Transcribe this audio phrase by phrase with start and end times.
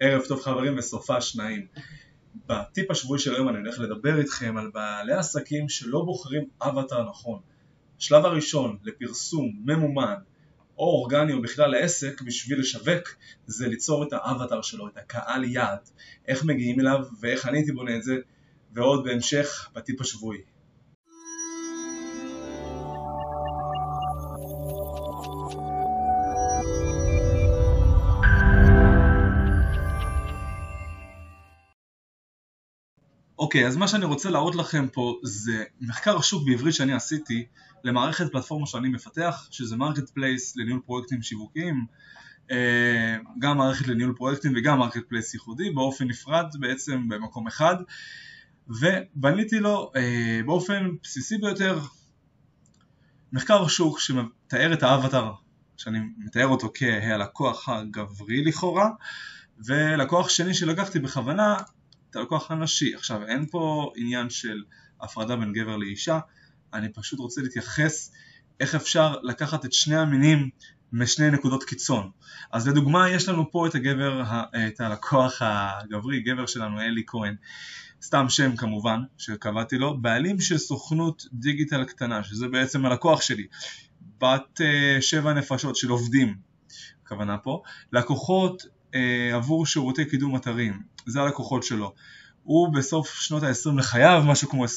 [0.00, 1.66] ערב טוב חברים וסופה שניים.
[2.46, 7.40] בטיפ השבועי של היום אני הולך לדבר איתכם על בעלי עסקים שלא בוחרים אבטר נכון.
[7.98, 10.14] השלב הראשון לפרסום ממומן
[10.78, 13.16] או אורגני או בכלל לעסק בשביל לשווק
[13.46, 15.88] זה ליצור את האבטר שלו, את הקהל יעד,
[16.28, 18.16] איך מגיעים אליו ואיך אני הייתי בונה את זה
[18.72, 20.40] ועוד בהמשך בטיפ השבועי.
[33.38, 37.46] אוקיי, אז מה שאני רוצה להראות לכם פה זה מחקר שוק בעברית שאני עשיתי
[37.84, 41.86] למערכת פלטפורמה שאני מפתח, שזה marketplace לניהול פרויקטים שיווקיים,
[42.50, 47.76] אה, גם מערכת לניהול פרויקטים וגם marketplace ייחודי באופן נפרד בעצם במקום אחד
[48.68, 51.80] ובניתי לו אה, באופן בסיסי ביותר
[53.32, 55.32] מחקר שוק שמתאר את האווטאר
[55.76, 58.90] שאני מתאר אותו כהלקוח הגברי לכאורה
[59.66, 61.56] ולקוח שני שלקחתי בכוונה
[62.10, 62.94] את הלקוח הנשי.
[62.94, 64.62] עכשיו אין פה עניין של
[65.00, 66.18] הפרדה בין גבר לאישה,
[66.74, 68.12] אני פשוט רוצה להתייחס
[68.60, 70.50] איך אפשר לקחת את שני המינים
[70.92, 72.10] משני נקודות קיצון.
[72.52, 74.22] אז לדוגמה יש לנו פה את הגבר,
[74.68, 77.34] את הלקוח הגברי, גבר שלנו אלי כהן,
[78.02, 83.46] סתם שם כמובן שקבעתי לו, בעלים של סוכנות דיגיטל קטנה, שזה בעצם הלקוח שלי,
[84.20, 86.34] בת אה, שבע נפשות של עובדים,
[87.04, 88.66] הכוונה פה, לקוחות
[89.34, 91.94] עבור שירותי קידום אתרים, זה הלקוחות שלו.
[92.42, 94.68] הוא בסוף שנות ה-20 לחייו, משהו כמו 29-30,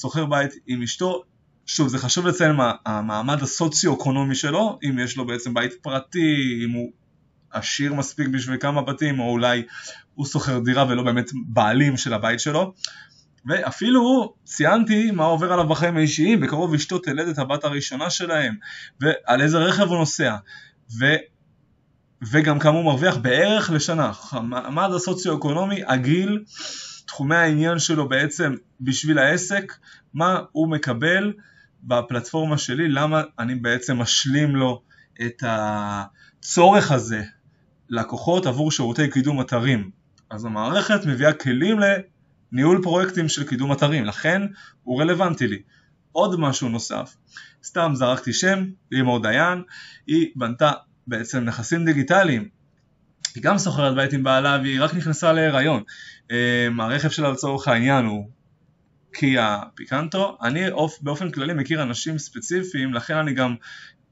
[0.00, 1.22] שוכר בית עם אשתו.
[1.66, 6.70] שוב, זה חשוב לציין מה המעמד הסוציו-אקונומי שלו, אם יש לו בעצם בית פרטי, אם
[6.70, 6.92] הוא
[7.50, 9.62] עשיר מספיק בשביל כמה בתים, או אולי
[10.14, 12.74] הוא שוכר דירה ולא באמת בעלים של הבית שלו.
[13.46, 18.54] ואפילו ציינתי מה עובר עליו בחיים האישיים, בקרוב אשתו תלד את הבת הראשונה שלהם,
[19.00, 20.36] ועל איזה רכב הוא נוסע.
[21.00, 21.04] ו...
[22.22, 26.44] וגם כמה הוא מרוויח בערך לשנה, המעמד הסוציו-אקונומי, הגיל,
[27.06, 29.72] תחומי העניין שלו בעצם בשביל העסק,
[30.14, 31.32] מה הוא מקבל
[31.82, 34.82] בפלטפורמה שלי, למה אני בעצם משלים לו
[35.26, 37.22] את הצורך הזה
[37.88, 39.90] לקוחות עבור שירותי קידום אתרים.
[40.30, 41.78] אז המערכת מביאה כלים
[42.52, 44.42] לניהול פרויקטים של קידום אתרים, לכן
[44.82, 45.62] הוא רלוונטי לי.
[46.12, 47.16] עוד משהו נוסף,
[47.64, 49.62] סתם זרקתי שם, לימור דיין,
[50.06, 50.70] היא בנתה
[51.10, 52.48] בעצם נכסים דיגיטליים.
[53.34, 55.82] היא גם סוחרת בית עם בעלה והיא רק נכנסה להיריון.
[56.30, 58.30] אמ, הרכב שלה לצורך העניין הוא
[59.12, 60.38] קיה פיקנטו.
[60.42, 60.60] אני
[61.00, 63.54] באופן כללי מכיר אנשים ספציפיים, לכן אני גם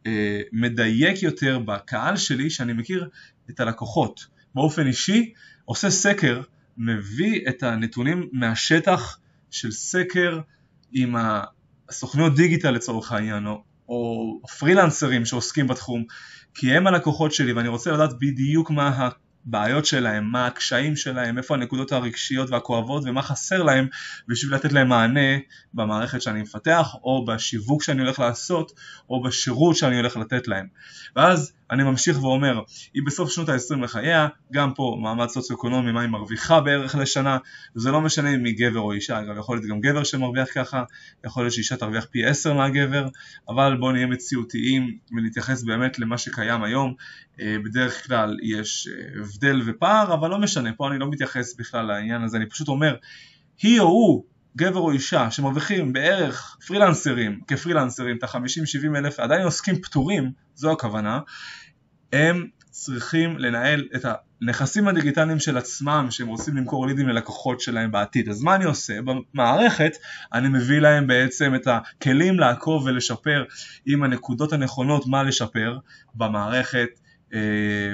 [0.07, 3.09] אה, מדייק יותר בקהל שלי שאני מכיר
[3.51, 4.27] את הלקוחות.
[4.55, 5.33] באופן אישי
[5.65, 6.41] עושה סקר,
[6.77, 9.19] מביא את הנתונים מהשטח
[9.51, 10.41] של סקר
[10.93, 11.17] עם
[11.89, 16.05] הסוכניות דיגיטל לצורך העניין, או, או פרילנסרים שעוסקים בתחום,
[16.55, 19.11] כי הם הלקוחות שלי ואני רוצה לדעת בדיוק מה
[19.47, 23.87] הבעיות שלהם, מה הקשיים שלהם, איפה הנקודות הרגשיות והכואבות ומה חסר להם
[24.29, 25.39] בשביל לתת להם מענה
[25.75, 28.73] במערכת שאני מפתח או בשיווק שאני הולך לעשות
[29.11, 30.67] או בשירות שאני הולך לתת להם.
[31.17, 32.61] ואז אני ממשיך ואומר,
[32.95, 37.39] היא בסוף שנות ה-20 לחייה, גם פה מעמד סוציו-אקונומי, מה היא מרוויחה בערך לשנה,
[37.75, 40.83] זה לא משנה אם היא גבר או אישה, אגב יכול להיות גם גבר שמרוויח ככה,
[41.25, 43.09] יכול להיות שאישה תרוויח פי 10 מהגבר,
[43.49, 46.95] אבל בואו נהיה מציאותיים ונתייחס באמת למה שקיים היום,
[47.41, 51.87] אה, בדרך כלל יש אה, הבדל ופער, אבל לא משנה, פה אני לא מתייחס בכלל
[51.87, 52.97] לעניין הזה, אני פשוט אומר,
[53.63, 54.25] היא או הוא
[54.57, 61.21] גבר או אישה שמרוויחים בערך פרילנסרים, כפרילנסרים, את ה-50-70 אלף, עדיין עוסקים פטורים, זו הכוונה,
[62.13, 64.05] הם צריכים לנהל את
[64.43, 68.29] הנכסים הדיגיטליים של עצמם שהם רוצים למכור לידים ללקוחות שלהם בעתיד.
[68.29, 68.95] אז מה אני עושה?
[69.03, 69.93] במערכת
[70.33, 73.45] אני מביא להם בעצם את הכלים לעקוב ולשפר
[73.87, 75.79] עם הנקודות הנכונות מה לשפר
[76.15, 76.89] במערכת
[77.35, 77.41] אה,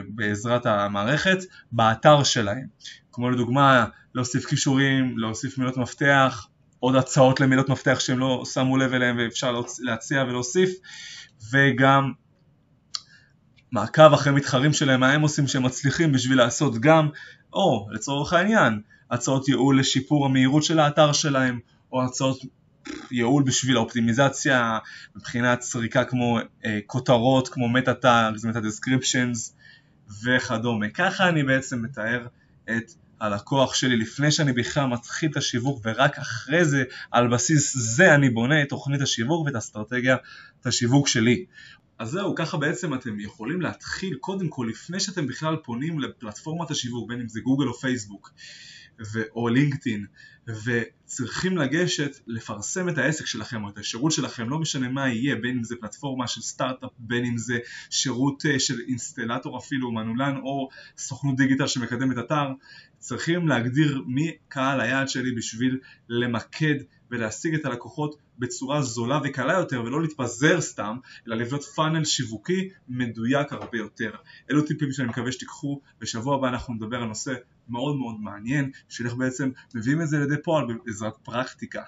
[0.08, 1.38] בעזרת המערכת
[1.72, 2.66] באתר שלהם.
[3.14, 6.46] כמו לדוגמה להוסיף כישורים, להוסיף מילות מפתח,
[6.80, 10.70] עוד הצעות למילות מפתח שהם לא שמו לב אליהם ואפשר להציע ולהוסיף
[11.52, 12.12] וגם
[13.72, 17.08] מעקב אחרי מתחרים שלהם, מה הם עושים שהם מצליחים בשביל לעשות גם,
[17.52, 18.80] או לצורך העניין,
[19.10, 21.58] הצעות ייעול לשיפור המהירות של האתר שלהם,
[21.92, 22.38] או הצעות
[23.10, 24.78] ייעול בשביל האופטימיזציה
[25.16, 29.56] מבחינת סריקה כמו אה, כותרות, כמו מטה טאגס, מטה דסקריפשנס
[30.24, 30.88] וכדומה.
[30.88, 32.26] ככה אני בעצם מתאר
[32.70, 38.14] את הלקוח שלי לפני שאני בכלל מתחיל את השיווק ורק אחרי זה על בסיס זה
[38.14, 40.20] אני בונה את תוכנית השיווק ואת אסטרטגיית
[40.64, 41.44] השיווק שלי.
[41.98, 47.08] אז זהו, ככה בעצם אתם יכולים להתחיל קודם כל לפני שאתם בכלל פונים לפלטפורמת השיווק,
[47.08, 48.32] בין אם זה גוגל או פייסבוק
[49.12, 50.06] ו- או לינקדאין,
[50.48, 55.56] וצריכים לגשת לפרסם את העסק שלכם או את השירות שלכם, לא משנה מה יהיה, בין
[55.56, 57.58] אם זה פלטפורמה של סטארט-אפ, בין אם זה
[57.90, 60.68] שירות אה, של אינסטלטור אפילו, מנעולן או
[60.98, 62.48] סוכנות דיגיטל שמקדמת אתר,
[63.04, 65.78] צריכים להגדיר מי קהל היעד שלי בשביל
[66.08, 66.74] למקד
[67.10, 70.96] ולהשיג את הלקוחות בצורה זולה וקלה יותר ולא להתפזר סתם,
[71.26, 74.10] אלא לבנות פאנל שיווקי מדויק הרבה יותר.
[74.50, 77.34] אלו טיפים שאני מקווה שתיקחו, בשבוע הבא אנחנו נדבר על נושא
[77.68, 81.82] מאוד מאוד מעניין, של איך בעצם מביאים את זה לידי פועל בעזרת פרקטיקה.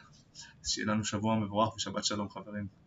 [0.65, 2.86] שיהיה לנו שבוע מבורך ושבת שלום חברים.